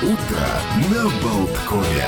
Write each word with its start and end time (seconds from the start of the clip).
Утро 0.00 0.92
на 0.92 1.02
Болткове. 1.20 2.06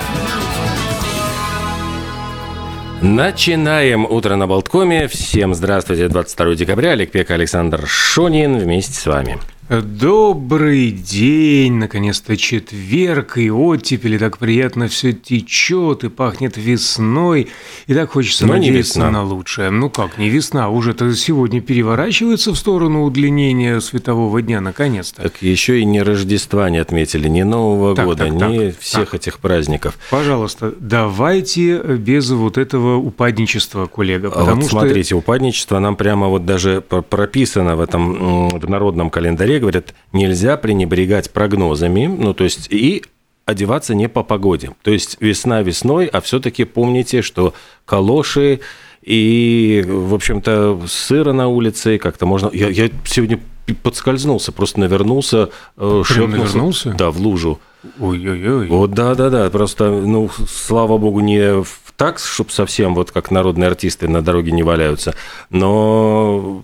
Начинаем 3.03 4.05
утро 4.05 4.37
на 4.37 4.47
Болткоме. 4.47 5.09
Всем 5.09 5.55
здравствуйте. 5.55 6.07
22 6.07 6.55
декабря. 6.55 6.93
Олег 6.93 7.11
Пека, 7.11 7.35
Александр 7.35 7.89
Шонин 7.89 8.59
вместе 8.59 8.95
с 8.95 9.07
вами. 9.07 9.41
Добрый 9.71 10.91
день, 10.91 11.75
наконец-то 11.75 12.37
четверг, 12.37 13.39
и 13.39 13.53
оттепель, 13.53 14.15
и 14.17 14.19
так 14.19 14.37
приятно 14.37 14.89
все 14.89 15.13
течет, 15.13 16.03
и 16.03 16.09
пахнет 16.09 16.57
весной, 16.57 17.47
и 17.87 17.95
так 17.95 18.11
хочется 18.11 18.49
Но 18.49 18.57
не 18.57 18.67
надеяться 18.67 18.95
весна. 18.99 19.11
на 19.13 19.23
лучшее. 19.23 19.71
Ну 19.71 19.89
как, 19.89 20.19
не 20.19 20.29
весна, 20.29 20.71
уже-то 20.71 21.15
сегодня 21.15 21.61
переворачивается 21.61 22.51
в 22.53 22.57
сторону 22.57 23.05
удлинения 23.05 23.81
светового 23.81 24.43
дня, 24.43 24.61
наконец-то. 24.61 25.23
Так 25.23 25.41
еще 25.41 25.79
и 25.79 25.85
ни 25.85 26.01
Рождества 26.01 26.69
не 26.69 26.79
отметили, 26.79 27.29
ни 27.29 27.43
Нового 27.43 27.95
Так, 27.95 28.07
года, 28.07 28.25
так, 28.25 28.33
ни 28.33 28.71
так, 28.71 28.81
всех 28.81 29.15
этих 29.15 29.39
праздников. 29.39 29.97
Пожалуйста, 30.11 30.75
давайте 30.81 31.79
без 31.97 32.29
вот 32.31 32.59
этого 32.59 32.97
упадничества, 32.97 33.87
коллега, 33.87 34.29
А 34.29 34.31
потому 34.33 34.63
вот 34.63 34.69
что... 34.69 34.81
смотрите, 34.81 35.15
упадничество 35.15 35.79
нам 35.79 35.95
прямо 35.95 36.27
вот 36.27 36.45
даже 36.45 36.81
пр- 36.81 37.03
прописано 37.03 37.77
в 37.77 37.81
этом 37.81 38.49
в 38.59 38.69
народном 38.69 39.11
календаре, 39.11 39.60
говорят, 39.61 39.95
нельзя 40.13 40.57
пренебрегать 40.57 41.31
прогнозами, 41.31 42.07
ну 42.07 42.35
то 42.35 42.45
есть 42.45 42.67
и 42.71 43.05
одеваться 43.45 43.95
не 43.95 44.09
по 44.09 44.23
погоде. 44.23 44.73
То 44.83 44.91
есть 44.91 45.17
весна 45.21 45.63
весной, 45.63 46.07
а 46.07 46.21
все-таки 46.21 46.65
помните, 46.65 47.23
что 47.23 47.55
калоши 47.85 48.61
и, 49.03 49.85
в 49.87 50.15
общем-то, 50.15 50.83
сыро 50.87 51.33
на 51.33 51.49
улице, 51.49 51.99
как-то 51.99 52.27
можно... 52.27 52.51
Я, 52.53 52.69
я 52.69 52.91
сегодня 53.05 53.41
подскользнулся, 53.83 54.53
просто 54.53 54.81
навернулся, 54.81 55.51
э, 55.77 56.03
шлепнулся. 56.05 56.39
навернулся? 56.39 56.95
Да, 56.99 57.11
в 57.11 57.19
лужу. 57.19 57.61
Ой-ой-ой. 57.99 58.69
Вот 58.69 58.93
да, 58.93 59.15
да, 59.15 59.31
да. 59.31 59.49
Просто, 59.49 59.91
ну, 59.91 60.31
слава 60.49 60.99
богу, 60.99 61.21
не 61.21 61.65
так, 61.97 62.19
чтобы 62.19 62.51
совсем 62.51 62.95
вот 62.95 63.11
как 63.11 63.31
народные 63.31 63.69
артисты 63.69 64.09
на 64.09 64.23
дороге 64.23 64.53
не 64.53 64.63
валяются, 64.63 65.15
но 65.51 66.63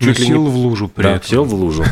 Чуть 0.00 0.18
ли 0.18 0.26
сел 0.26 0.42
не... 0.44 0.50
в 0.50 0.56
лужу 0.56 0.88
при 0.88 1.02
Да, 1.02 1.16
этом. 1.16 1.28
сел 1.28 1.44
в 1.44 1.54
лужу. 1.54 1.84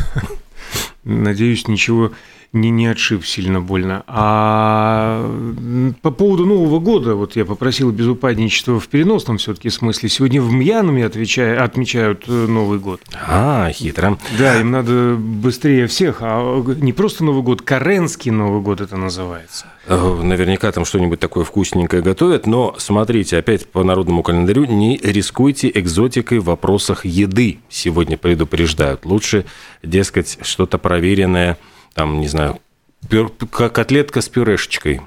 Надеюсь, 1.03 1.67
ничего 1.67 2.11
не, 2.51 2.71
не 2.71 2.87
отшиб 2.87 3.25
сильно 3.25 3.61
больно. 3.61 4.03
А 4.07 5.23
по 6.01 6.11
поводу 6.11 6.45
Нового 6.45 6.79
года, 6.79 7.15
вот 7.15 7.35
я 7.35 7.45
попросил 7.45 7.91
без 7.91 8.07
упадничества 8.07 8.79
в 8.79 8.87
переносном 8.87 9.37
все-таки 9.37 9.69
смысле. 9.69 10.09
Сегодня 10.09 10.41
в 10.41 10.51
Мьянме 10.51 11.05
отвечая, 11.05 11.63
отмечают 11.63 12.23
э, 12.27 12.31
Новый 12.47 12.79
год. 12.79 13.01
А, 13.27 13.71
хитро. 13.71 14.17
Да, 14.37 14.59
им 14.59 14.71
надо 14.71 15.15
быстрее 15.15 15.87
всех, 15.87 16.17
а 16.21 16.63
не 16.81 16.91
просто 16.93 17.23
Новый 17.23 17.43
год, 17.43 17.61
Каренский 17.61 18.31
Новый 18.31 18.61
год 18.61 18.81
это 18.81 18.97
называется. 18.97 19.67
Э, 19.85 20.19
Наверняка 20.23 20.71
там 20.71 20.85
что-нибудь 20.85 21.19
такое 21.19 21.43
вкусненькое 21.43 22.01
готовят, 22.01 22.47
но 22.47 22.75
смотрите, 22.79 23.37
опять 23.37 23.67
по 23.67 23.83
народному 23.83 24.23
календарю, 24.23 24.65
не 24.65 24.97
рискуйте 24.97 25.71
экзотикой 25.73 26.39
в 26.39 26.45
вопросах 26.45 27.05
еды. 27.05 27.59
Сегодня 27.69 28.17
предупреждают. 28.17 29.05
Лучше, 29.05 29.45
дескать, 29.83 30.39
что-то 30.41 30.79
проверенное, 30.79 31.57
там, 31.93 32.19
не 32.19 32.27
знаю, 32.27 32.59
котлетка 33.49 34.21
с 34.21 34.29
пюрешечкой. 34.29 35.01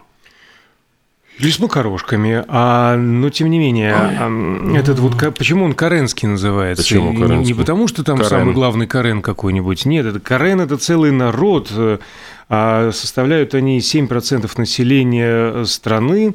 Или 1.39 1.51
с 1.51 1.59
макарошками, 1.59 2.45
а, 2.47 2.97
но 2.97 3.31
тем 3.31 3.49
не 3.51 3.59
менее, 3.59 3.95
а, 3.95 4.77
этот 4.77 4.99
вот, 4.99 5.17
почему 5.35 5.65
он 5.65 5.73
Каренский 5.73 6.29
называется? 6.29 6.85
Почему 6.85 7.15
Каренский? 7.19 7.55
Не 7.55 7.59
потому, 7.59 7.89
что 7.89 8.05
там 8.05 8.19
Карен. 8.19 8.31
самый 8.31 8.55
главный 8.55 8.87
Карен 8.87 9.23
какой-нибудь, 9.23 9.87
нет, 9.87 10.05
это 10.05 10.21
Карен– 10.21 10.61
это 10.63 10.77
целый 10.77 11.11
народ, 11.11 11.69
э, 11.71 11.99
а 12.51 12.93
составляют 12.93 13.55
они 13.55 13.79
7% 13.79 14.59
населения 14.59 15.65
страны, 15.65 16.35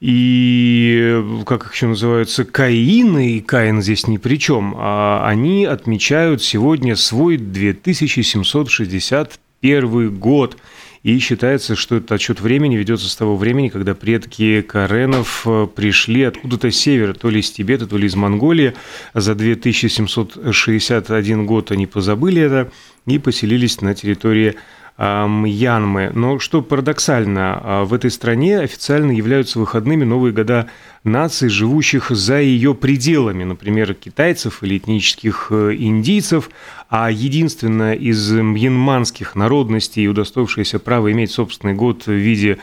и, 0.00 0.98
э, 1.02 1.44
как 1.44 1.66
их 1.66 1.74
еще 1.74 1.88
называются, 1.88 2.44
Каины, 2.44 3.32
и 3.32 3.40
Каин 3.40 3.82
здесь 3.82 4.08
ни 4.08 4.16
при 4.16 4.36
чем, 4.36 4.74
а 4.78 5.28
они 5.28 5.66
отмечают 5.66 6.42
сегодня 6.42 6.96
свой 6.96 7.36
2761 7.36 9.28
год. 9.62 10.56
И 11.02 11.18
считается, 11.18 11.74
что 11.74 11.96
этот 11.96 12.12
отсчет 12.12 12.40
времени 12.40 12.76
ведется 12.76 13.08
с 13.08 13.16
того 13.16 13.36
времени, 13.36 13.70
когда 13.70 13.92
предки 13.92 14.62
Каренов 14.62 15.42
э, 15.46 15.66
пришли 15.74 16.22
откуда-то 16.22 16.70
с 16.70 16.76
севера, 16.76 17.12
то 17.12 17.28
ли 17.28 17.40
из 17.40 17.50
Тибета, 17.50 17.88
то 17.88 17.96
ли 17.96 18.06
из 18.06 18.14
Монголии. 18.14 18.74
За 19.12 19.34
2761 19.34 21.44
год 21.44 21.72
они 21.72 21.88
позабыли 21.88 22.42
это 22.42 22.70
и 23.06 23.18
поселились 23.18 23.80
на 23.80 23.96
территории 23.96 24.54
Мьянмы. 24.98 26.12
Но 26.14 26.38
что 26.38 26.62
парадоксально, 26.62 27.60
а, 27.62 27.84
в 27.84 27.94
этой 27.94 28.10
стране 28.10 28.60
официально 28.60 29.10
являются 29.10 29.58
выходными 29.58 30.04
новые 30.04 30.32
года 30.32 30.68
наций, 31.02 31.48
живущих 31.48 32.10
за 32.10 32.40
ее 32.40 32.74
пределами, 32.74 33.44
например, 33.44 33.94
китайцев 33.94 34.62
или 34.62 34.76
этнических 34.76 35.48
э, 35.50 35.74
индийцев, 35.78 36.50
а 36.88 37.10
единственная 37.10 37.94
из 37.94 38.30
мьянманских 38.30 39.34
народностей, 39.34 40.06
удостоившаяся 40.08 40.78
права 40.78 41.10
иметь 41.10 41.32
собственный 41.32 41.74
год 41.74 42.06
в 42.06 42.12
виде 42.12 42.58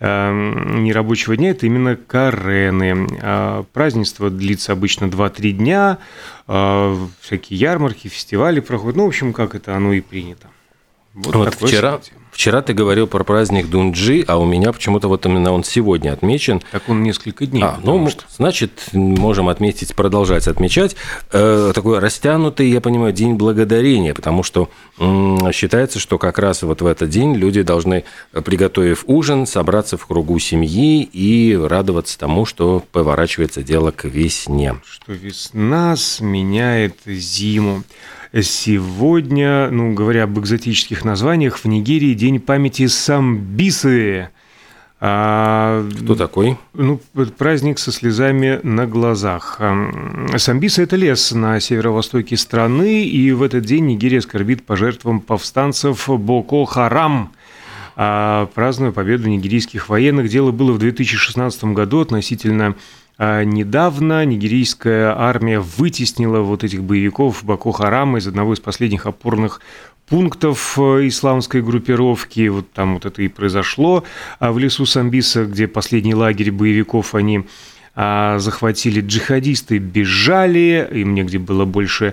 нерабочего 0.00 1.36
дня, 1.36 1.50
это 1.50 1.66
именно 1.66 1.94
Карены. 1.94 3.06
А, 3.22 3.64
Празднество 3.72 4.30
длится 4.30 4.72
обычно 4.72 5.04
2-3 5.04 5.52
дня, 5.52 5.98
а, 6.48 6.98
всякие 7.20 7.60
ярмарки, 7.60 8.08
фестивали 8.08 8.58
проходят, 8.58 8.96
ну, 8.96 9.04
в 9.04 9.08
общем, 9.08 9.32
как 9.32 9.54
это 9.54 9.76
оно 9.76 9.92
и 9.92 10.00
принято. 10.00 10.48
Вот 11.14 11.32
такое 11.32 11.68
вчера, 11.68 11.90
событие. 11.92 12.14
вчера 12.32 12.62
ты 12.62 12.72
говорил 12.72 13.06
про 13.06 13.22
праздник 13.22 13.68
Дунджи, 13.68 14.24
а 14.26 14.38
у 14.38 14.46
меня 14.46 14.72
почему-то 14.72 15.08
вот 15.08 15.26
именно 15.26 15.52
он 15.52 15.62
сегодня 15.62 16.12
отмечен. 16.12 16.62
Так 16.70 16.88
он 16.88 17.02
несколько 17.02 17.44
дней. 17.46 17.62
А, 17.62 17.78
ну, 17.82 18.08
что- 18.08 18.24
значит, 18.34 18.72
можем 18.92 19.48
отметить, 19.50 19.94
продолжать 19.94 20.48
отмечать. 20.48 20.96
Э, 21.30 21.72
такой 21.74 21.98
растянутый, 21.98 22.70
я 22.70 22.80
понимаю, 22.80 23.12
день 23.12 23.34
благодарения, 23.34 24.14
потому 24.14 24.42
что 24.42 24.70
м, 24.98 25.52
считается, 25.52 25.98
что 25.98 26.18
как 26.18 26.38
раз 26.38 26.62
вот 26.62 26.80
в 26.80 26.86
этот 26.86 27.10
день 27.10 27.34
люди 27.34 27.62
должны, 27.62 28.04
приготовив 28.32 29.04
ужин, 29.06 29.46
собраться 29.46 29.96
в 29.98 30.06
кругу 30.06 30.38
семьи 30.38 31.02
и 31.02 31.54
радоваться 31.56 32.18
тому, 32.18 32.46
что 32.46 32.82
поворачивается 32.92 33.62
дело 33.62 33.90
к 33.90 34.04
весне. 34.04 34.76
что 34.84 35.12
весна 35.12 35.94
сменяет 35.96 36.96
зиму. 37.04 37.82
Сегодня, 38.40 39.68
ну, 39.70 39.92
говоря 39.92 40.24
об 40.24 40.38
экзотических 40.38 41.04
названиях, 41.04 41.58
в 41.58 41.66
Нигерии 41.66 42.14
день 42.14 42.40
памяти 42.40 42.86
Самбисы. 42.86 44.30
А, 45.00 45.86
Кто 46.00 46.14
такой? 46.14 46.56
ну, 46.72 46.98
праздник 47.36 47.78
со 47.78 47.92
слезами 47.92 48.58
на 48.62 48.86
глазах. 48.86 49.56
Ам, 49.58 50.28
Самбиса– 50.38 50.80
это 50.84 50.96
лес 50.96 51.32
на 51.32 51.60
северо-востоке 51.60 52.38
страны, 52.38 53.04
и 53.04 53.32
в 53.32 53.42
этот 53.42 53.66
день 53.66 53.84
Нигерия 53.86 54.22
скорбит 54.22 54.64
по 54.64 54.76
жертвам 54.76 55.20
повстанцев 55.20 56.08
Боко-Харам, 56.08 57.32
а, 57.96 58.46
празднуя 58.54 58.92
победу 58.92 59.28
нигерийских 59.28 59.90
военных. 59.90 60.30
Дело 60.30 60.52
было 60.52 60.72
в 60.72 60.78
2016 60.78 61.74
году 61.74 62.00
относительно 62.00 62.76
недавно. 63.18 64.24
Нигерийская 64.24 65.16
армия 65.16 65.60
вытеснила 65.60 66.40
вот 66.40 66.64
этих 66.64 66.82
боевиков 66.82 67.44
Боко-Харама 67.44 68.18
из 68.18 68.26
одного 68.26 68.54
из 68.54 68.60
последних 68.60 69.06
опорных 69.06 69.60
пунктов 70.12 70.78
э, 70.78 71.08
исламской 71.08 71.62
группировки. 71.62 72.48
Вот 72.48 72.70
там 72.72 72.94
вот 72.94 73.06
это 73.06 73.22
и 73.22 73.28
произошло. 73.28 74.04
А 74.38 74.52
в 74.52 74.58
лесу 74.58 74.84
Самбиса, 74.84 75.46
где 75.46 75.66
последний 75.66 76.14
лагерь 76.14 76.50
боевиков 76.50 77.14
они 77.14 77.46
а, 77.94 78.38
захватили 78.38 79.00
джихадисты, 79.00 79.78
бежали, 79.78 80.86
им 80.92 81.14
негде 81.14 81.38
было 81.38 81.64
больше 81.64 82.12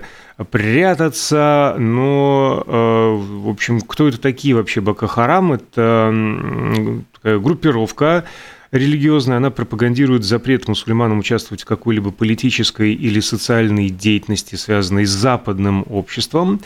прятаться, 0.50 1.76
но, 1.78 2.64
э, 2.66 3.16
в 3.42 3.48
общем, 3.50 3.82
кто 3.82 4.08
это 4.08 4.18
такие 4.18 4.54
вообще 4.54 4.80
Бака-Харам? 4.80 5.52
Это 5.52 7.02
группировка 7.22 8.24
религиозная, 8.72 9.38
она 9.38 9.50
пропагандирует 9.50 10.24
запрет 10.24 10.68
мусульманам 10.68 11.18
участвовать 11.18 11.62
в 11.62 11.66
какой-либо 11.66 12.10
политической 12.10 12.94
или 12.94 13.20
социальной 13.20 13.88
деятельности, 13.88 14.54
связанной 14.54 15.06
с 15.06 15.10
западным 15.10 15.84
обществом. 15.88 16.60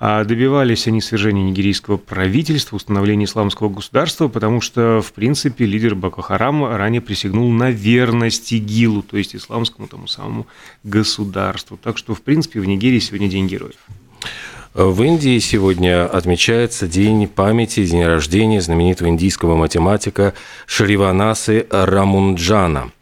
А 0.00 0.22
добивались 0.22 0.86
они 0.86 1.00
свержения 1.00 1.42
нигерийского 1.42 1.96
правительства, 1.96 2.76
установления 2.76 3.24
исламского 3.24 3.68
государства, 3.68 4.28
потому 4.28 4.60
что, 4.60 5.02
в 5.02 5.12
принципе, 5.12 5.64
лидер 5.64 5.96
Боко 5.96 6.22
Харам 6.22 6.64
ранее 6.64 7.00
присягнул 7.00 7.50
на 7.50 7.72
верность 7.72 8.52
ИГИЛу, 8.52 9.02
то 9.02 9.16
есть 9.16 9.34
исламскому 9.34 9.88
тому 9.88 10.06
самому 10.06 10.46
государству. 10.84 11.76
Так 11.82 11.98
что, 11.98 12.14
в 12.14 12.22
принципе, 12.22 12.60
в 12.60 12.64
Нигерии 12.64 13.00
сегодня 13.00 13.28
День 13.28 13.48
героев. 13.48 13.78
В 14.78 15.02
Индии 15.02 15.40
сегодня 15.40 16.06
отмечается 16.06 16.86
День 16.86 17.26
памяти, 17.26 17.84
день 17.84 18.04
рождения 18.04 18.60
знаменитого 18.60 19.08
индийского 19.08 19.56
математика 19.56 20.34
Шриванасы 20.66 21.66
Рамунджана. 21.68 22.92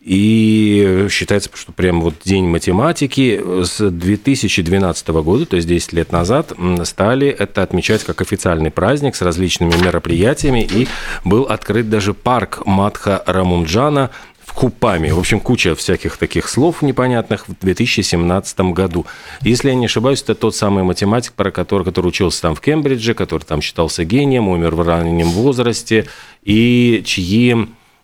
И 0.00 1.06
считается, 1.12 1.48
что 1.54 1.70
прям 1.70 2.00
вот 2.00 2.14
День 2.24 2.46
математики 2.46 3.40
с 3.62 3.88
2012 3.88 5.08
года, 5.22 5.46
то 5.46 5.54
есть 5.54 5.68
10 5.68 5.92
лет 5.92 6.10
назад, 6.10 6.54
стали 6.82 7.28
это 7.28 7.62
отмечать 7.62 8.02
как 8.02 8.20
официальный 8.20 8.72
праздник 8.72 9.14
с 9.14 9.22
различными 9.22 9.74
мероприятиями. 9.80 10.68
И 10.68 10.88
был 11.24 11.44
открыт 11.44 11.88
даже 11.88 12.14
парк 12.14 12.62
Матха 12.66 13.22
Рамунджана 13.26 14.10
Купами. 14.54 15.10
В 15.10 15.18
общем, 15.18 15.40
куча 15.40 15.74
всяких 15.74 16.16
таких 16.16 16.48
слов 16.48 16.82
непонятных 16.82 17.48
в 17.48 17.54
2017 17.60 18.60
году. 18.72 19.06
Если 19.40 19.70
я 19.70 19.74
не 19.74 19.86
ошибаюсь, 19.86 20.22
это 20.22 20.34
тот 20.34 20.54
самый 20.54 20.84
математик, 20.84 21.32
про 21.32 21.50
который, 21.50 21.84
который 21.84 22.08
учился 22.08 22.42
там 22.42 22.54
в 22.54 22.60
Кембридже, 22.60 23.14
который 23.14 23.42
там 23.42 23.62
считался 23.62 24.04
гением, 24.04 24.48
умер 24.48 24.74
в 24.74 24.82
раннем 24.82 25.30
возрасте, 25.30 26.06
и 26.42 27.02
чьи 27.04 27.56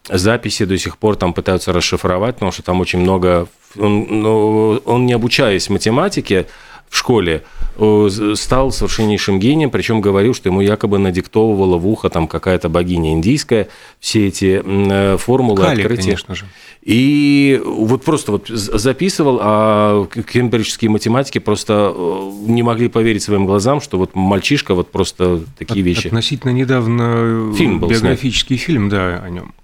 записи 0.08 0.64
до 0.64 0.78
сих 0.78 0.98
пор 0.98 1.16
там 1.16 1.34
пытаются 1.34 1.72
расшифровать, 1.72 2.36
потому 2.36 2.52
что 2.52 2.62
там 2.62 2.80
очень 2.80 3.00
много... 3.00 3.48
Он, 3.76 4.06
ну, 4.22 4.80
он 4.86 5.04
не 5.04 5.12
обучаясь 5.12 5.68
математике, 5.68 6.46
в 6.90 6.96
школе 6.96 7.44
стал 8.34 8.72
совершеннейшим 8.72 9.38
гением, 9.38 9.70
причем 9.70 10.00
говорил, 10.00 10.34
что 10.34 10.48
ему 10.48 10.60
якобы 10.60 10.98
надиктовывала 10.98 11.76
в 11.76 11.86
ухо 11.86 12.10
там 12.10 12.26
какая-то 12.26 12.68
богиня 12.68 13.12
индийская 13.12 13.68
все 14.00 14.26
эти 14.26 14.60
э, 14.64 15.16
формулы 15.16 15.62
Кали, 15.62 15.82
открытия. 15.82 16.02
конечно 16.02 16.34
же. 16.34 16.46
И 16.82 17.60
вот 17.64 18.02
просто 18.02 18.32
вот 18.32 18.48
записывал, 18.48 19.38
а 19.40 20.06
кембриджские 20.06 20.90
математики 20.90 21.38
просто 21.38 21.92
э, 21.94 22.30
не 22.46 22.64
могли 22.64 22.88
поверить 22.88 23.22
своим 23.22 23.46
глазам, 23.46 23.80
что 23.80 23.96
вот 23.96 24.14
мальчишка 24.14 24.74
вот 24.74 24.90
просто 24.90 25.42
такие 25.56 25.82
От, 25.82 25.86
вещи. 25.86 26.06
Относительно 26.08 26.50
недавно 26.50 27.52
Фильм 27.54 27.78
был 27.78 27.88
биографический 27.88 28.56
снят. 28.56 28.66
фильм, 28.66 28.88
да, 28.88 29.22
о 29.24 29.30
нем. 29.30 29.54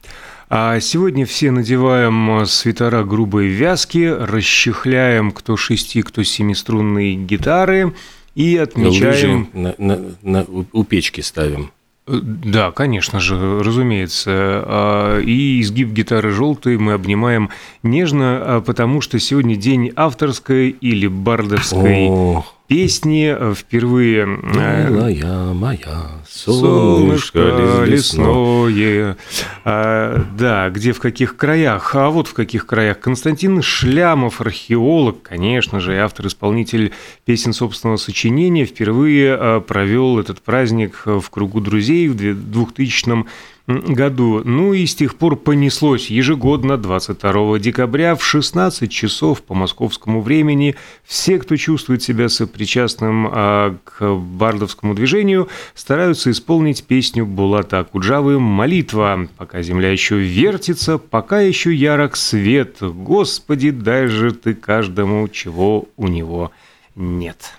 А 0.49 0.79
сегодня 0.81 1.27
все 1.27 1.51
надеваем 1.51 2.45
свитера 2.47 3.03
грубой 3.05 3.47
вязки, 3.47 4.15
расчехляем 4.19 5.33
кто 5.33 5.57
шести, 5.57 6.03
кто 6.03 6.23
семиструнные 6.23 7.15
гитары 7.17 7.95
и 8.35 8.57
отмечаем... 8.57 9.49
На, 9.53 9.75
на, 9.79 10.01
на, 10.23 10.47
у 10.73 10.85
печки 10.85 11.21
ставим. 11.21 11.71
Да, 12.07 12.71
конечно 12.71 13.19
же, 13.19 13.63
разумеется. 13.63 14.31
А, 14.31 15.21
и 15.21 15.61
изгиб 15.63 15.89
гитары 15.89 16.33
желтой 16.33 16.77
мы 16.77 16.93
обнимаем 16.93 17.49
нежно, 17.83 18.57
а, 18.57 18.61
потому 18.61 19.01
что 19.01 19.19
сегодня 19.19 19.57
день 19.57 19.91
авторской 19.97 20.69
или 20.69 21.07
бардовской 21.07 22.09
О 22.09 22.45
песни 22.67 23.35
э, 23.37 23.55
впервые... 23.55 24.23
Э, 24.23 24.91
Милая 24.91 25.53
моя, 25.53 26.23
солнышко 26.29 27.85
лесное. 27.85 29.17
А, 29.65 30.25
да, 30.37 30.71
где, 30.71 30.93
в 30.93 31.01
каких 31.01 31.37
краях? 31.37 31.95
А 31.95 32.11
вот 32.11 32.29
в 32.29 32.35
каких 32.35 32.67
краях. 32.67 33.01
Константин 33.01 33.63
Шлямов, 33.63 34.41
археолог, 34.41 35.23
конечно 35.23 35.81
же, 35.81 35.95
и 35.95 35.99
автор-исполнитель 35.99 36.93
песен 37.25 37.53
собственного 37.53 37.97
сочинения, 37.97 38.65
впервые 38.65 39.37
э, 39.39 39.61
провел 39.61 40.19
этот 40.19 40.41
праздник 40.41 41.03
в 41.05 41.29
кругу 41.31 41.61
друзей 41.61 42.09
в 42.09 42.17
2000 42.17 43.25
году. 43.67 44.43
Ну 44.45 44.75
и 44.75 44.85
с 44.85 44.95
тех 44.95 45.17
пор 45.17 45.37
понеслось 45.37 46.11
ежегодно 46.11 46.77
22 46.77 47.59
декабря 47.59 48.15
в 48.15 48.23
16 48.23 48.91
часов 48.91 49.43
по 49.43 49.55
московскому 49.55 50.21
времени. 50.21 50.77
Все, 51.05 51.39
кто 51.39 51.57
чувствует 51.57 52.03
себя 52.03 52.29
сопричастным 52.29 53.29
а, 53.31 53.77
к 53.85 54.15
бардовскому 54.15 54.95
движению, 54.95 55.49
стараются 55.75 56.31
исполнить 56.31 56.85
песню 56.85 57.25
Булата 57.25 57.85
Куджавы 57.85 58.39
«Молитва». 58.39 59.29
Пока 59.39 59.63
земля 59.63 59.91
еще 59.91 60.19
вертится, 60.19 60.99
пока 60.99 61.41
еще 61.41 61.75
ярок 61.75 62.17
свет, 62.17 62.77
Господи, 62.81 63.71
дай 63.71 64.09
же 64.09 64.33
ты 64.33 64.55
каждому, 64.55 65.27
чего 65.29 65.89
у 65.97 66.09
него 66.09 66.51
нет. 66.95 67.55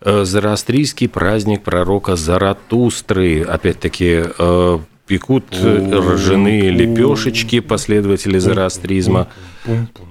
Э, 0.00 0.24
Зороастрийский 0.24 1.08
праздник 1.08 1.62
пророка 1.62 2.16
Заратустры. 2.16 3.42
Опять-таки, 3.42 4.24
э, 4.38 4.78
пекут 5.06 5.44
ржаные 5.54 6.70
лепешечки 6.70 7.60
последователи 7.60 8.38
зороастризма. 8.38 9.28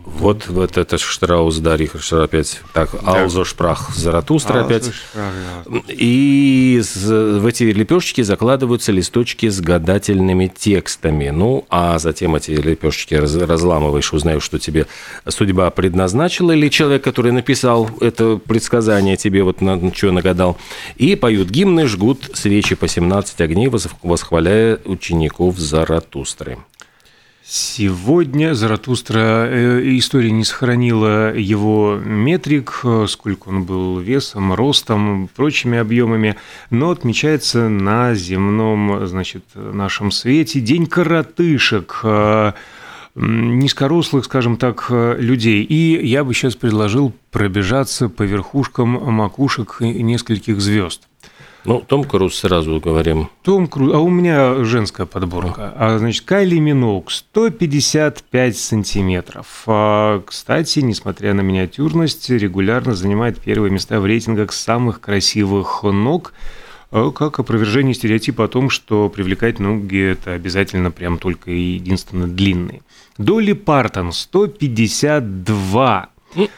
Вот, 0.05 0.47
вот 0.47 0.77
это 0.77 0.97
Штраус 0.97 1.57
Дарих 1.57 1.95
опять. 2.11 2.61
Так, 2.73 2.89
Алзо 3.05 3.43
Шпрах 3.45 3.95
Заратустра 3.95 4.63
опять. 4.65 4.91
И 5.87 6.81
в 6.83 7.45
эти 7.45 7.63
лепешечки 7.63 8.21
закладываются 8.21 8.91
листочки 8.91 9.49
с 9.49 9.61
гадательными 9.61 10.51
текстами. 10.55 11.29
Ну, 11.29 11.65
а 11.69 11.99
затем 11.99 12.35
эти 12.35 12.51
лепешечки 12.51 13.13
разламываешь, 13.13 14.13
узнаешь, 14.13 14.43
что 14.43 14.59
тебе 14.59 14.87
судьба 15.27 15.69
предназначила, 15.69 16.51
или 16.51 16.69
человек, 16.69 17.03
который 17.03 17.31
написал 17.31 17.89
это 18.01 18.37
предсказание 18.37 19.17
тебе, 19.17 19.43
вот 19.43 19.61
на 19.61 19.93
что 19.93 20.11
нагадал. 20.11 20.57
И 20.97 21.15
поют 21.15 21.49
гимны, 21.49 21.87
жгут 21.87 22.31
свечи 22.33 22.75
по 22.75 22.87
17 22.87 23.41
огней, 23.41 23.69
восхваляя 24.03 24.79
учеников 24.85 25.57
Заратустры. 25.57 26.57
Сегодня 27.47 28.55
Заратустра 28.55 29.45
э, 29.47 29.81
история 29.99 30.31
не 30.31 30.43
сохранила 30.43 31.31
его 31.31 32.01
метрик, 32.03 32.79
э, 32.83 33.05
сколько 33.07 33.49
он 33.49 33.65
был 33.65 33.99
весом, 33.99 34.51
ростом, 34.51 35.29
прочими 35.35 35.77
объемами, 35.77 36.37
но 36.71 36.89
отмечается 36.89 37.69
на 37.69 38.15
земном, 38.15 39.05
значит, 39.05 39.43
нашем 39.53 40.09
свете 40.09 40.59
День 40.59 40.87
коротышек 40.87 41.99
э, 42.01 42.53
низкорослых, 43.13 44.25
скажем 44.25 44.57
так, 44.57 44.87
людей. 44.89 45.61
И 45.61 46.03
я 46.03 46.23
бы 46.23 46.33
сейчас 46.33 46.55
предложил 46.55 47.13
пробежаться 47.29 48.09
по 48.09 48.23
верхушкам 48.23 48.89
макушек 49.13 49.81
нескольких 49.81 50.59
звезд. 50.59 51.07
Ну, 51.65 51.81
Том 51.81 52.03
Круз 52.03 52.35
сразу 52.35 52.79
говорим. 52.79 53.29
Том 53.43 53.67
Круз, 53.67 53.93
а 53.93 53.99
у 53.99 54.09
меня 54.09 54.63
женская 54.63 55.05
подборка. 55.05 55.73
А, 55.75 55.97
значит, 55.97 56.23
Кайли 56.25 56.59
Миноук 56.59 57.11
155 57.11 58.57
сантиметров. 58.57 59.63
А, 59.65 60.21
кстати, 60.21 60.79
несмотря 60.79 61.33
на 61.33 61.41
миниатюрность, 61.41 62.29
регулярно 62.29 62.93
занимает 62.93 63.39
первые 63.39 63.71
места 63.71 63.99
в 63.99 64.05
рейтингах 64.05 64.53
самых 64.53 65.01
красивых 65.01 65.83
ног 65.83 66.33
а, 66.91 67.11
как 67.11 67.39
опровержение 67.39 67.95
стереотипа 67.95 68.45
о 68.45 68.47
том, 68.47 68.69
что 68.69 69.09
привлекать 69.09 69.59
ноги– 69.59 69.99
это 70.11 70.33
обязательно 70.33 70.91
прям 70.91 71.17
только 71.17 71.51
и 71.51 71.59
единственно 71.59 72.27
длинные. 72.27 72.81
Долли 73.17 73.53
Партон 73.53 74.11
152 74.11 76.09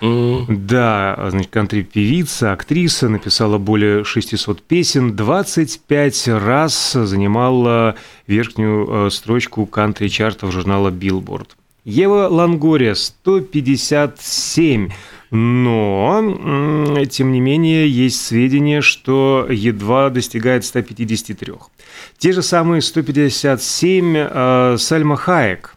да, 0.01 1.27
значит, 1.29 1.51
кантри-певица, 1.51 2.51
актриса, 2.53 3.09
написала 3.09 3.57
более 3.57 4.03
600 4.03 4.61
песен, 4.61 5.15
25 5.15 6.27
раз 6.29 6.93
занимала 6.93 7.95
верхнюю 8.27 9.07
э, 9.07 9.09
строчку 9.09 9.65
кантри-чартов 9.65 10.51
журнала 10.51 10.89
Billboard. 10.89 11.47
Ева 11.85 12.27
Лангория 12.29 12.95
157, 12.95 14.89
но, 15.31 17.05
тем 17.09 17.31
не 17.31 17.39
менее, 17.39 17.89
есть 17.89 18.25
сведения, 18.25 18.81
что 18.81 19.47
едва 19.49 20.09
достигает 20.09 20.65
153. 20.65 21.53
Те 22.17 22.33
же 22.33 22.41
самые 22.41 22.81
157 22.81 24.17
э, 24.17 24.75
Сальма 24.77 25.15
Хаек 25.15 25.75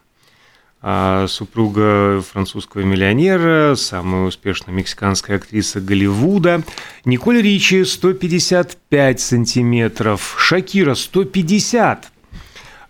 супруга 1.27 2.21
французского 2.21 2.81
миллионера, 2.81 3.75
самая 3.75 4.23
успешная 4.23 4.73
мексиканская 4.73 5.37
актриса 5.37 5.79
Голливуда. 5.79 6.63
Николь 7.05 7.41
Ричи 7.41 7.83
155 7.85 9.19
сантиметров, 9.19 10.35
Шакира 10.39 10.95
150 10.95 12.10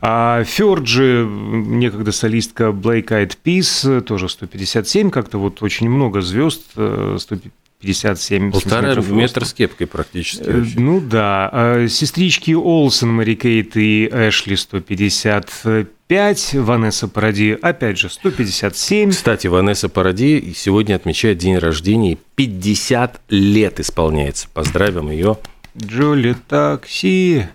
а 0.01 0.43
Ферджи, 0.43 1.25
некогда 1.25 2.11
солистка 2.11 2.65
Black 2.65 3.07
Eyed 3.09 3.37
Peas, 3.43 4.01
тоже 4.01 4.29
157, 4.29 5.11
как-то 5.11 5.37
вот 5.37 5.61
очень 5.61 5.89
много 5.89 6.21
звезд, 6.21 6.71
157 6.71 8.49
э, 8.49 8.51
Полтора 8.51 8.95
метр 8.95 9.45
с 9.45 9.53
кепкой 9.53 9.85
практически. 9.85 10.43
Э, 10.43 10.63
ну 10.75 10.99
да. 10.99 11.49
А 11.53 11.87
сестрички 11.87 12.51
Олсен, 12.51 13.09
Мари 13.09 13.35
Кейт 13.35 13.77
и 13.77 14.09
Эшли 14.11 14.55
155 14.55 15.87
5, 16.11 16.55
Ванесса 16.55 17.07
Паради, 17.07 17.57
опять 17.61 17.97
же, 17.97 18.09
157. 18.09 19.11
Кстати, 19.11 19.47
Ванесса 19.47 19.87
Паради 19.87 20.51
сегодня 20.53 20.95
отмечает 20.95 21.37
день 21.37 21.57
рождения, 21.57 22.17
50 22.35 23.21
лет 23.29 23.79
исполняется. 23.79 24.49
Поздравим 24.53 25.09
ее 25.09 25.37
Джоли 25.77 26.35
такси. 26.49 27.47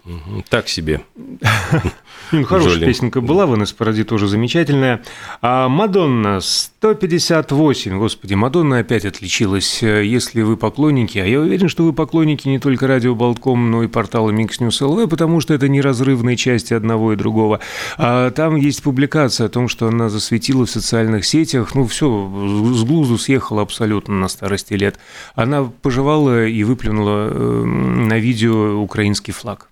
Так 0.49 0.69
себе. 0.69 1.03
Хорошая 2.31 2.75
Джоли. 2.75 2.87
песенка 2.87 3.21
была, 3.21 3.47
в 3.47 3.75
паради 3.75 4.05
тоже 4.05 4.27
замечательная. 4.27 5.03
А 5.43 5.69
Мадонна 5.69 6.41
158. 6.41 7.99
Господи, 7.99 8.35
Мадонна 8.35 8.79
опять 8.79 9.05
отличилась. 9.05 9.83
Если 9.83 10.43
вы 10.43 10.57
поклонники, 10.57 11.19
а 11.19 11.27
я 11.27 11.41
уверен, 11.41 11.69
что 11.69 11.85
вы 11.85 11.93
поклонники 11.93 12.49
не 12.49 12.59
только 12.59 12.87
радио 12.87 13.15
Болтком, 13.15 13.71
но 13.71 13.83
и 13.83 13.87
портала 13.87 14.31
Mix 14.31 14.61
News 14.61 14.81
LV, 14.81 15.09
потому 15.09 15.41
что 15.41 15.53
это 15.53 15.69
неразрывные 15.69 16.37
части 16.37 16.73
одного 16.73 17.13
и 17.13 17.17
другого. 17.17 17.61
А 17.99 18.31
там 18.31 18.57
есть 18.57 18.83
публикация 18.83 19.47
о 19.47 19.51
том, 19.51 19.69
что 19.69 19.89
она 19.89 20.09
засветила 20.09 20.65
в 20.65 20.71
социальных 20.71 21.27
сетях. 21.27 21.75
Ну, 21.75 21.87
все, 21.87 22.07
с 22.07 22.83
глузу 22.83 23.19
съехала 23.19 23.63
абсолютно 23.63 24.15
на 24.15 24.29
старости 24.29 24.73
лет. 24.73 24.99
Она 25.35 25.65
пожевала 25.65 26.47
и 26.47 26.65
выплюнула 26.65 27.29
э, 27.31 28.06
на 28.07 28.19
видео 28.19 28.81
украинский 28.81 29.33
флаг. 29.33 29.69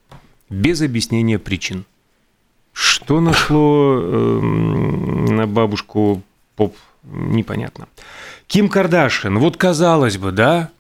Без 0.50 0.82
объяснения 0.82 1.38
причин. 1.38 1.84
Что 2.72 3.20
нашло 3.20 4.00
э, 4.02 4.40
на 4.40 5.46
бабушку 5.46 6.22
поп, 6.56 6.76
непонятно. 7.04 7.86
Ким 8.46 8.68
Кардашин, 8.68 9.38
вот 9.38 9.56
казалось 9.56 10.18
бы, 10.18 10.32
да, 10.32 10.70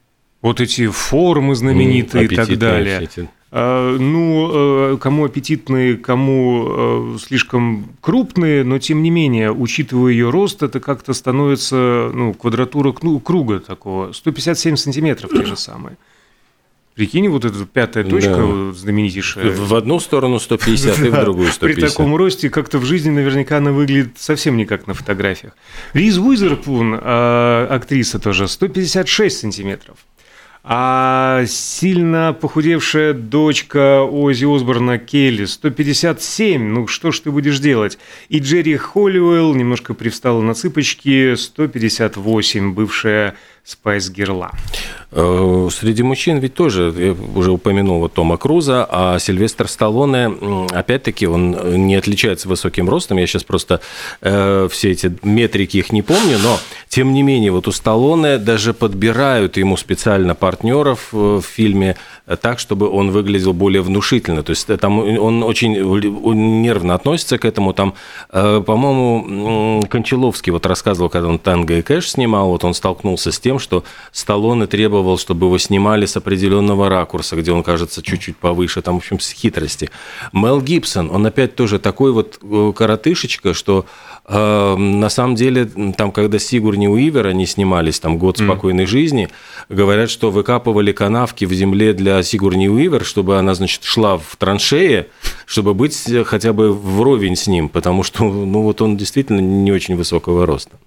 вот 0.42 0.60
эти 0.60 0.88
формы 0.88 1.54
знаменитые 1.54 2.24
и 2.24 2.28
так 2.28 2.58
далее. 2.58 3.08
А, 3.56 3.96
ну, 3.96 4.94
э, 4.94 4.98
кому 4.98 5.24
аппетитные, 5.24 5.96
кому 5.96 7.14
э, 7.14 7.18
слишком 7.24 7.86
крупные, 8.00 8.64
но 8.64 8.80
тем 8.80 9.02
не 9.04 9.10
менее, 9.10 9.52
учитывая 9.52 10.10
ее 10.10 10.30
рост, 10.30 10.64
это 10.64 10.80
как-то 10.80 11.12
становится 11.14 12.10
ну, 12.12 12.34
квадратура 12.34 12.92
круга 12.92 13.60
такого, 13.60 14.10
157 14.10 14.74
сантиметров 14.74 15.30
те 15.30 15.46
же 15.46 15.56
самые. 15.56 15.96
Прикинь, 16.94 17.28
вот 17.28 17.44
эта 17.44 17.64
пятая 17.64 18.04
точка 18.04 18.36
да. 18.36 18.72
знаменитейшая. 18.72 19.50
В 19.50 19.74
одну 19.74 19.98
сторону 19.98 20.38
150 20.38 20.98
и 21.00 21.08
в 21.08 21.20
другую 21.20 21.50
150. 21.50 21.60
При 21.60 21.88
таком 21.88 22.14
росте 22.14 22.50
как-то 22.50 22.78
в 22.78 22.84
жизни 22.84 23.10
наверняка 23.10 23.56
она 23.56 23.72
выглядит 23.72 24.12
совсем 24.16 24.56
не 24.56 24.64
как 24.64 24.86
на 24.86 24.94
фотографиях. 24.94 25.56
Риз 25.92 26.18
Уизерпун, 26.18 26.96
а, 27.00 27.66
актриса 27.68 28.20
тоже, 28.20 28.46
156 28.46 29.38
сантиметров. 29.38 29.96
А 30.66 31.44
сильно 31.46 32.32
похудевшая 32.32 33.12
дочка 33.12 34.02
Ози 34.02 34.46
Осборна 34.46 34.96
Келли 34.96 35.44
157, 35.44 36.62
ну 36.62 36.86
что 36.86 37.10
ж 37.10 37.20
ты 37.20 37.30
будешь 37.30 37.58
делать? 37.58 37.98
И 38.30 38.38
Джерри 38.38 38.76
Холлиуэлл 38.76 39.54
немножко 39.54 39.92
привстала 39.92 40.40
на 40.40 40.54
цыпочки, 40.54 41.34
158, 41.34 42.72
бывшая 42.72 43.34
Spice 43.64 44.10
Girl 44.10 44.37
а. 44.37 44.50
Э, 45.10 45.68
среди 45.72 46.02
мужчин 46.02 46.38
ведь 46.38 46.54
тоже, 46.54 46.92
я 46.96 47.16
уже 47.34 47.50
упомянул 47.50 48.00
вот 48.00 48.12
Тома 48.12 48.36
Круза, 48.36 48.86
а 48.90 49.18
Сильвестр 49.18 49.68
Сталлоне, 49.68 50.66
опять-таки, 50.70 51.26
он 51.26 51.86
не 51.86 51.94
отличается 51.94 52.46
высоким 52.46 52.90
ростом. 52.90 53.16
Я 53.16 53.26
сейчас 53.26 53.42
просто 53.42 53.80
э, 54.20 54.68
все 54.70 54.90
эти 54.90 55.16
метрики 55.22 55.78
их 55.78 55.92
не 55.92 56.02
помню, 56.02 56.38
но 56.42 56.58
тем 56.88 57.12
не 57.12 57.22
менее, 57.22 57.52
вот 57.52 57.66
у 57.66 57.72
Сталлоне 57.72 58.38
даже 58.38 58.74
подбирают 58.74 59.56
ему 59.56 59.76
специально 59.76 60.34
партнеров 60.34 61.08
э, 61.12 61.16
в 61.16 61.42
фильме 61.42 61.96
так, 62.40 62.58
чтобы 62.58 62.88
он 62.88 63.10
выглядел 63.10 63.52
более 63.52 63.82
внушительно. 63.82 64.42
То 64.42 64.50
есть 64.50 64.66
там 64.78 64.98
он 64.98 65.42
очень 65.42 65.74
нервно 66.62 66.94
относится 66.94 67.38
к 67.38 67.44
этому. 67.44 67.72
Там, 67.72 67.94
э, 68.30 68.62
по-моему, 68.66 69.86
Кончаловский 69.88 70.52
вот 70.52 70.66
рассказывал, 70.66 71.08
когда 71.08 71.28
он 71.28 71.38
«Танго 71.38 71.78
и 71.78 71.82
Кэш» 71.82 72.10
снимал, 72.10 72.48
вот 72.48 72.64
он 72.64 72.74
столкнулся 72.74 73.30
с 73.30 73.38
тем, 73.38 73.53
что 73.58 73.84
Сталлоне 74.12 74.66
требовал, 74.66 75.18
чтобы 75.18 75.46
его 75.46 75.58
снимали 75.58 76.06
с 76.06 76.16
определенного 76.16 76.88
ракурса, 76.88 77.36
где 77.36 77.52
он 77.52 77.62
кажется 77.62 78.02
чуть-чуть 78.02 78.36
повыше, 78.36 78.82
там, 78.82 78.94
в 78.94 78.98
общем, 78.98 79.20
с 79.20 79.30
хитрости. 79.30 79.90
Мел 80.32 80.60
Гибсон, 80.60 81.10
он 81.10 81.26
опять 81.26 81.56
тоже 81.56 81.78
такой 81.78 82.12
вот 82.12 82.38
э, 82.42 82.72
коротышечка, 82.76 83.54
что 83.54 83.86
э, 84.26 84.76
на 84.76 85.08
самом 85.08 85.34
деле, 85.34 85.66
там, 85.96 86.12
когда 86.12 86.38
Сигурни 86.38 86.88
Уивер, 86.88 87.26
они 87.26 87.46
снимались, 87.46 88.00
там, 88.00 88.18
«Год 88.18 88.38
спокойной 88.38 88.84
mm. 88.84 88.88
жизни», 88.88 89.28
говорят, 89.68 90.10
что 90.10 90.30
выкапывали 90.30 90.92
канавки 90.92 91.44
в 91.44 91.52
земле 91.52 91.92
для 91.92 92.22
Сигурни 92.22 92.68
Уивер, 92.68 93.04
чтобы 93.04 93.38
она, 93.38 93.54
значит, 93.54 93.84
шла 93.84 94.18
в 94.18 94.36
траншее, 94.36 95.08
чтобы 95.46 95.74
быть 95.74 96.10
хотя 96.26 96.52
бы 96.52 96.72
вровень 96.72 97.36
с 97.36 97.46
ним, 97.46 97.68
потому 97.68 98.02
что, 98.02 98.24
ну, 98.24 98.62
вот 98.62 98.82
он 98.82 98.96
действительно 98.96 99.40
не 99.40 99.72
очень 99.72 99.96
высокого 99.96 100.46
роста. 100.46 100.78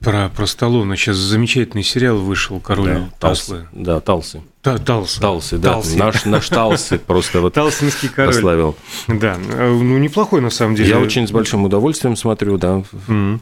Про, 0.00 0.28
про 0.28 0.46
Сталлоне. 0.46 0.96
Сейчас 0.96 1.16
замечательный 1.16 1.82
сериал 1.82 2.18
вышел 2.18 2.60
«Король 2.60 2.86
да, 2.86 3.08
Талслы». 3.18 3.66
Да, 3.72 4.00
Талсы. 4.00 4.42
Да, 4.62 4.78
Талсы. 4.78 5.20
Талсы, 5.20 5.58
да. 5.58 5.72
Талсы. 5.72 5.98
Наш, 5.98 6.24
наш 6.24 6.48
Талсы 6.48 6.98
просто 6.98 7.40
вот 7.40 7.54
Талсинский 7.54 8.08
король. 8.08 8.32
прославил. 8.32 8.76
Да, 9.08 9.36
ну 9.36 9.98
неплохой 9.98 10.40
на 10.40 10.50
самом 10.50 10.76
деле. 10.76 10.90
Я 10.90 11.00
очень 11.00 11.26
с 11.26 11.32
большим 11.32 11.64
удовольствием 11.64 12.14
смотрю, 12.14 12.58
да. 12.58 12.84
Mm-hmm. 13.08 13.40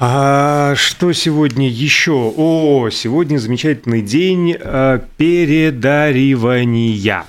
А 0.00 0.74
что 0.76 1.12
сегодня 1.12 1.68
еще? 1.68 2.32
О, 2.36 2.88
сегодня 2.90 3.38
замечательный 3.38 4.02
день 4.02 4.56
э, 4.58 5.00
передаривания. 5.16 7.24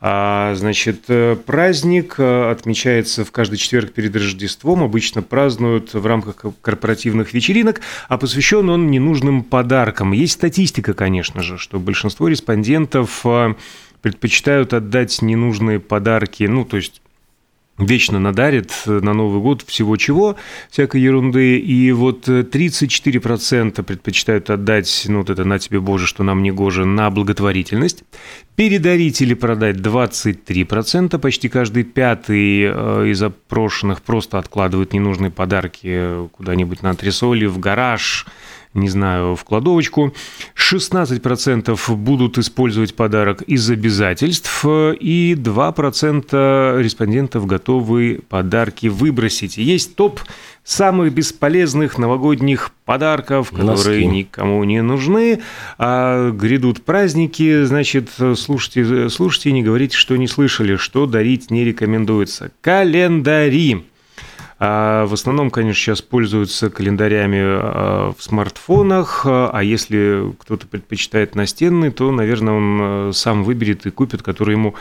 А, 0.00 0.54
значит, 0.54 1.04
э, 1.08 1.36
праздник 1.36 2.16
э, 2.18 2.50
отмечается 2.50 3.24
в 3.24 3.32
каждый 3.32 3.56
четверг 3.56 3.92
перед 3.92 4.14
Рождеством. 4.14 4.82
Обычно 4.82 5.22
празднуют 5.22 5.94
в 5.94 6.04
рамках 6.04 6.44
корпоративных 6.60 7.32
вечеринок, 7.32 7.80
а 8.08 8.18
посвящен 8.18 8.68
он 8.68 8.90
ненужным 8.90 9.42
подаркам. 9.42 10.12
Есть 10.12 10.34
статистика, 10.34 10.94
конечно 10.94 11.42
же, 11.42 11.58
что 11.58 11.78
большинство 11.78 12.28
респондентов 12.28 13.24
предпочитают 14.02 14.74
отдать 14.74 15.22
ненужные 15.22 15.80
подарки, 15.80 16.44
ну, 16.44 16.66
то 16.66 16.76
есть 16.76 17.00
вечно 17.78 18.20
надарит 18.20 18.72
на 18.86 19.12
Новый 19.12 19.40
год 19.40 19.62
всего 19.66 19.96
чего, 19.96 20.36
всякой 20.70 21.00
ерунды, 21.00 21.58
и 21.58 21.90
вот 21.92 22.28
34% 22.28 23.82
предпочитают 23.82 24.50
отдать, 24.50 25.06
ну 25.08 25.18
вот 25.18 25.30
это 25.30 25.44
на 25.44 25.58
тебе, 25.58 25.80
Боже, 25.80 26.06
что 26.06 26.22
нам 26.22 26.42
не 26.42 26.52
гоже, 26.52 26.84
на 26.84 27.10
благотворительность, 27.10 28.04
передарить 28.56 29.20
или 29.22 29.34
продать 29.34 29.76
23%, 29.76 31.18
почти 31.18 31.48
каждый 31.48 31.82
пятый 31.82 32.62
э, 32.62 33.08
из 33.08 33.22
опрошенных 33.22 34.02
просто 34.02 34.38
откладывает 34.38 34.92
ненужные 34.92 35.30
подарки 35.30 36.28
куда-нибудь 36.28 36.82
на 36.82 36.90
антресоли, 36.90 37.46
в 37.46 37.58
гараж, 37.58 38.26
не 38.74 38.88
знаю, 38.88 39.36
в 39.36 39.44
кладовочку. 39.44 40.12
16% 40.56 41.96
будут 41.96 42.38
использовать 42.38 42.94
подарок 42.94 43.42
из 43.42 43.70
обязательств, 43.70 44.64
и 44.64 45.34
2% 45.38 46.82
респондентов 46.82 47.46
готовы 47.46 48.20
подарки 48.28 48.88
выбросить. 48.88 49.56
Есть 49.56 49.94
топ 49.94 50.20
самых 50.64 51.12
бесполезных 51.12 51.98
новогодних 51.98 52.70
подарков, 52.84 53.50
которые 53.50 54.06
Носки. 54.06 54.06
никому 54.06 54.64
не 54.64 54.82
нужны. 54.82 55.40
А 55.78 56.30
грядут 56.30 56.82
праздники, 56.82 57.64
значит, 57.64 58.10
слушайте, 58.36 59.08
слушайте 59.08 59.50
и 59.50 59.52
не 59.52 59.62
говорите, 59.62 59.96
что 59.96 60.16
не 60.16 60.26
слышали, 60.26 60.76
что 60.76 61.06
дарить 61.06 61.50
не 61.50 61.64
рекомендуется. 61.64 62.50
Календари. 62.60 63.84
А 64.66 65.04
в 65.04 65.12
основном, 65.12 65.50
конечно, 65.50 65.78
сейчас 65.78 66.00
пользуются 66.00 66.70
календарями 66.70 67.38
а, 67.38 68.14
в 68.16 68.22
смартфонах, 68.22 69.26
а 69.26 69.60
если 69.60 70.32
кто-то 70.40 70.66
предпочитает 70.66 71.34
настенный, 71.34 71.90
то, 71.90 72.10
наверное, 72.10 72.54
он 72.54 72.78
а, 72.80 73.10
сам 73.12 73.44
выберет 73.44 73.84
и 73.84 73.90
купит, 73.90 74.22
который 74.22 74.52
ему 74.52 74.74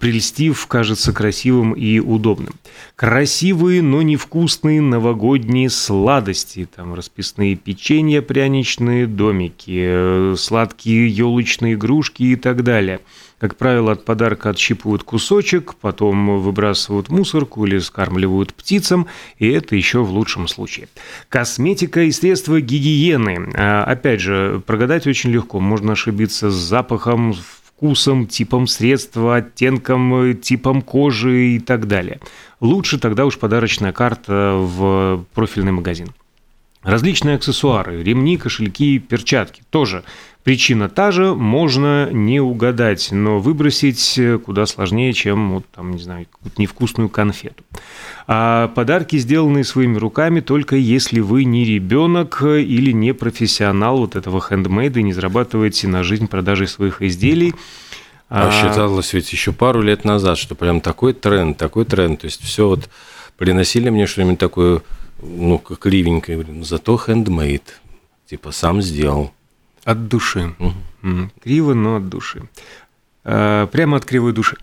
прельстив, 0.00 0.66
кажется 0.66 1.12
красивым 1.12 1.72
и 1.72 2.00
удобным. 2.00 2.54
Красивые, 2.96 3.82
но 3.82 4.00
невкусные 4.00 4.80
новогодние 4.80 5.68
сладости. 5.68 6.66
Там 6.74 6.94
расписные 6.94 7.56
печенья, 7.56 8.22
пряничные 8.22 9.06
домики, 9.06 10.34
сладкие 10.36 11.08
елочные 11.08 11.74
игрушки 11.74 12.22
и 12.22 12.36
так 12.36 12.64
далее– 12.64 13.00
как 13.40 13.56
правило, 13.56 13.92
от 13.92 14.04
подарка 14.04 14.50
отщипывают 14.50 15.02
кусочек, 15.02 15.74
потом 15.80 16.42
выбрасывают 16.42 17.08
мусорку 17.08 17.64
или 17.64 17.78
скармливают 17.78 18.52
птицам, 18.52 19.06
и 19.38 19.48
это 19.48 19.76
еще 19.76 20.02
в 20.02 20.10
лучшем 20.10 20.48
случае. 20.48 20.88
Косметика 21.28 22.02
и 22.02 22.12
средства 22.12 22.60
гигиены. 22.60 23.52
А, 23.54 23.84
опять 23.84 24.20
же, 24.20 24.62
прогадать 24.66 25.06
очень 25.06 25.30
легко. 25.30 25.60
Можно 25.60 25.92
ошибиться 25.92 26.50
с 26.50 26.54
запахом, 26.54 27.34
вкусом, 27.80 28.26
типом 28.26 28.66
средства, 28.66 29.36
оттенком, 29.36 30.36
типом 30.36 30.82
кожи 30.82 31.54
и 31.54 31.58
так 31.58 31.88
далее. 31.88 32.20
Лучше 32.60 32.98
тогда 32.98 33.24
уж 33.24 33.38
подарочная 33.38 33.92
карта 33.92 34.54
в 34.58 35.24
профильный 35.32 35.72
магазин. 35.72 36.08
Различные 36.82 37.36
аксессуары, 37.36 38.02
ремни, 38.02 38.36
кошельки, 38.38 38.98
перчатки 38.98 39.62
тоже 39.70 40.02
Причина 40.42 40.88
та 40.88 41.10
же, 41.10 41.34
можно 41.34 42.08
не 42.10 42.40
угадать, 42.40 43.08
но 43.12 43.40
выбросить 43.40 44.18
куда 44.42 44.64
сложнее, 44.64 45.12
чем, 45.12 45.52
вот, 45.52 45.66
там, 45.74 45.90
не 45.90 45.98
знаю, 45.98 46.26
какую-то 46.32 46.62
невкусную 46.62 47.10
конфету. 47.10 47.62
А 48.26 48.68
подарки, 48.68 49.16
сделанные 49.16 49.64
своими 49.64 49.98
руками, 49.98 50.40
только 50.40 50.76
если 50.76 51.20
вы 51.20 51.44
не 51.44 51.66
ребенок 51.66 52.42
или 52.42 52.90
не 52.90 53.12
профессионал 53.12 53.98
вот 53.98 54.16
этого 54.16 54.40
хендмейда 54.40 55.00
и 55.00 55.02
не 55.02 55.12
зарабатываете 55.12 55.88
на 55.88 56.02
жизнь 56.02 56.26
продажей 56.26 56.68
своих 56.68 57.02
изделий, 57.02 57.54
А, 58.30 58.48
а 58.48 58.50
считалось 58.52 59.12
ведь 59.12 59.30
еще 59.32 59.52
пару 59.52 59.82
лет 59.82 60.04
назад, 60.04 60.38
что 60.38 60.54
прям 60.54 60.80
такой 60.80 61.12
тренд, 61.12 61.58
такой 61.58 61.84
тренд. 61.84 62.20
То 62.20 62.26
есть 62.26 62.42
все 62.42 62.66
вот 62.66 62.88
приносили 63.36 63.90
мне 63.90 64.06
что-нибудь 64.06 64.38
такое, 64.38 64.80
ну, 65.22 65.58
как 65.58 65.78
кривенькое, 65.78 66.38
говорю, 66.38 66.54
ну, 66.58 66.64
зато 66.64 67.00
handmade, 67.06 67.62
типа 68.26 68.52
сам 68.52 68.82
сделал. 68.82 69.32
От 69.84 70.08
души. 70.08 70.54
Угу. 70.58 71.30
Криво, 71.42 71.74
но 71.74 71.96
от 71.96 72.08
души. 72.08 72.42
А, 73.24 73.66
прямо 73.66 73.96
от 73.96 74.04
кривой 74.04 74.32
души. 74.32 74.56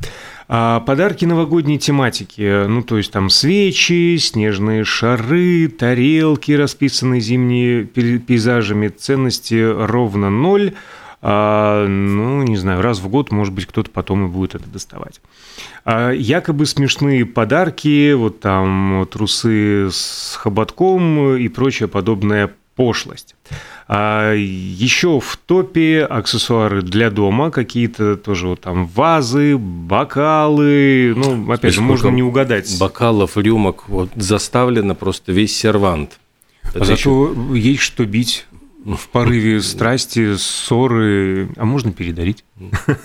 А 0.47 0.79
подарки 0.79 1.25
новогодней 1.25 1.77
тематики, 1.77 2.65
ну, 2.67 2.81
то 2.81 2.97
есть 2.97 3.11
там 3.11 3.29
свечи, 3.29 4.17
снежные 4.17 4.83
шары, 4.83 5.67
тарелки, 5.67 6.53
расписанные 6.53 7.21
зимние 7.21 7.83
пейзажами, 7.85 8.87
ценности 8.87 9.61
ровно 9.61 10.29
ноль. 10.29 10.73
А, 11.21 11.87
ну, 11.87 12.43
не 12.43 12.57
знаю, 12.57 12.81
раз 12.81 12.99
в 12.99 13.07
год, 13.07 13.31
может 13.31 13.53
быть, 13.53 13.65
кто-то 13.65 13.89
потом 13.89 14.25
и 14.25 14.29
будет 14.29 14.55
это 14.55 14.69
доставать. 14.69 15.19
А, 15.83 16.11
якобы 16.11 16.65
смешные 16.65 17.25
подарки, 17.25 18.13
вот 18.13 18.39
там 18.39 19.07
трусы 19.11 19.89
с 19.91 20.37
хоботком 20.39 21.35
и 21.35 21.47
прочая 21.47 21.87
подобная 21.87 22.51
пошлость. 22.75 23.35
А 23.87 24.33
еще 24.33 25.19
в 25.19 25.37
топе 25.37 26.03
аксессуары 26.03 26.81
для 26.81 27.09
дома, 27.09 27.49
какие-то 27.49 28.15
тоже 28.15 28.47
вот 28.47 28.61
там 28.61 28.85
вазы, 28.85 29.57
бокалы. 29.57 31.13
Ну, 31.15 31.51
опять 31.51 31.73
же, 31.73 31.81
можно 31.81 32.09
не 32.09 32.21
угадать. 32.21 32.77
Бокалов, 32.79 33.35
рюмок 33.37 33.89
вот 33.89 34.09
заставлено 34.15 34.93
просто 34.93 35.31
весь 35.31 35.57
сервант. 35.57 36.19
А 36.75 36.79
зато 36.79 36.93
еще... 36.93 37.35
есть 37.57 37.81
что 37.81 38.05
бить 38.05 38.45
в 38.95 39.09
порыве 39.09 39.61
страсти, 39.61 40.35
ссоры, 40.37 41.49
а 41.57 41.65
можно 41.65 41.91
передарить. 41.91 42.43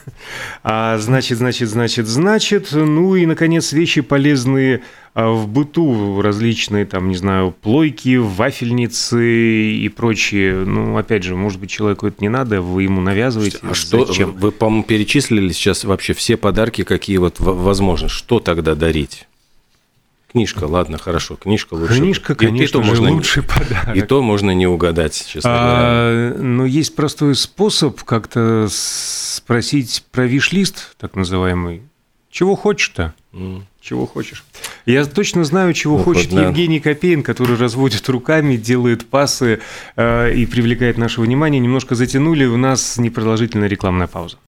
А 0.63 0.97
значит, 0.99 1.39
значит, 1.39 1.69
значит, 1.69 2.07
значит, 2.07 2.69
ну 2.73 3.17
и, 3.17 3.27
наконец, 3.27 3.73
вещи 3.73 4.01
полезные 4.01 4.83
а, 5.15 5.31
в 5.31 5.49
быту, 5.49 6.23
различные, 6.23 6.87
там, 6.87 7.09
не 7.09 7.17
знаю, 7.17 7.51
плойки, 7.61 8.17
вафельницы 8.17 9.73
и 9.73 9.89
прочие. 9.89 10.65
Ну, 10.65 10.97
опять 10.97 11.25
же, 11.25 11.35
может 11.35 11.59
быть, 11.59 11.71
человеку 11.71 12.07
это 12.07 12.19
не 12.21 12.29
надо, 12.29 12.63
вы 12.63 12.85
ему 12.85 13.01
навязываете. 13.01 13.59
А 13.63 13.75
что, 13.75 14.07
Зачем? 14.07 14.33
вы, 14.33 14.53
по-моему, 14.53 14.85
перечислили 14.85 15.53
сейчас 15.53 15.85
вообще 15.85 16.15
все 16.15 16.37
подарки, 16.37 16.85
какие 16.85 17.17
вот 17.17 17.41
возможны. 17.41 18.09
Что 18.09 18.39
тогда 18.39 18.77
дарить? 18.77 19.27
Книжка, 20.33 20.65
ладно, 20.65 20.97
хорошо, 20.97 21.37
книжка 21.37 21.75
лучше. 21.75 21.97
Книжка, 21.97 22.35
конечно, 22.35 22.63
и, 22.63 22.65
и 22.65 22.69
то 22.69 22.83
можно, 22.83 23.13
лучший 23.13 23.43
подарок. 23.43 23.95
И 23.95 24.01
то 24.01 24.23
можно 24.23 24.51
не 24.53 24.67
угадать, 24.67 25.27
честно 25.29 25.51
а, 25.53 26.31
говоря. 26.31 26.43
Но 26.43 26.65
есть 26.65 26.95
простой 26.95 27.35
способ 27.35 28.03
как-то 28.03 28.67
спросить 28.71 30.05
про 30.11 30.27
виш-лист, 30.27 30.97
так 30.99 31.17
называемый. 31.17 31.83
Чего 32.31 32.57
хочешь-то? 32.57 33.13
Mm. 33.35 33.63
Чего 33.83 34.07
хочешь? 34.07 34.45
Я 34.87 35.05
точно 35.05 35.45
знаю, 35.45 35.75
чего 35.75 35.99
ну, 35.99 36.05
хочет 36.05 36.31
да. 36.31 36.47
Евгений 36.47 36.81
Копейн, 36.81 37.23
который 37.23 37.57
разводит 37.57 38.09
руками, 38.09 38.57
делает 38.57 39.05
пасы 39.07 39.61
э, 39.97 40.35
и 40.35 40.47
привлекает 40.47 40.97
наше 40.99 41.21
внимание. 41.21 41.61
Немножко 41.61 41.95
затянули, 41.95 42.47
у 42.47 42.57
нас 42.57 42.97
непродолжительная 42.97 43.69
рекламная 43.69 44.07
пауза. 44.07 44.39